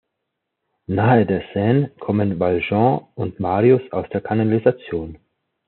[0.87, 5.19] Nahe der Seine kommen Valjean und Marius aus der Kanalisation.